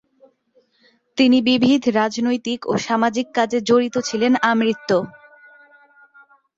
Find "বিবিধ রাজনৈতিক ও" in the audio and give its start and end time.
1.47-2.83